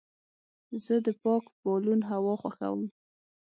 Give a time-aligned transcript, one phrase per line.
[0.85, 2.81] زه د پاک بالون هوا خوښوم.